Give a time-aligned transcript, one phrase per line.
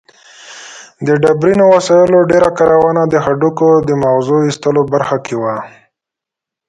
[1.05, 5.55] د ډبرینو وسایلو ډېره کارونه د هډوکو د مغزو ایستلو برخه کې وه.